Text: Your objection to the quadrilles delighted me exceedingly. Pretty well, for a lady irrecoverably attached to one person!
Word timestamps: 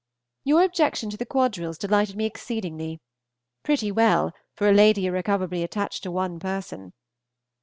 Your 0.43 0.63
objection 0.63 1.11
to 1.11 1.17
the 1.17 1.27
quadrilles 1.27 1.77
delighted 1.77 2.15
me 2.15 2.25
exceedingly. 2.25 2.99
Pretty 3.61 3.91
well, 3.91 4.33
for 4.55 4.67
a 4.67 4.73
lady 4.73 5.05
irrecoverably 5.05 5.61
attached 5.61 6.01
to 6.01 6.09
one 6.11 6.39
person! 6.39 6.93